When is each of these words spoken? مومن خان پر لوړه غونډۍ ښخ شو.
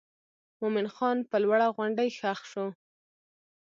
مومن 0.59 0.87
خان 0.95 1.17
پر 1.29 1.39
لوړه 1.43 1.67
غونډۍ 1.75 2.09
ښخ 2.17 2.39
شو. 2.51 2.67